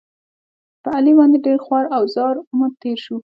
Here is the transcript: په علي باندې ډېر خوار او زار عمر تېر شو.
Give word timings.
په 0.83 0.89
علي 0.97 1.13
باندې 1.19 1.37
ډېر 1.45 1.57
خوار 1.65 1.85
او 1.95 2.03
زار 2.15 2.35
عمر 2.49 2.71
تېر 2.81 2.97
شو. 3.05 3.17